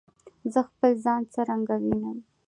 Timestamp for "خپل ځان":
0.69-1.21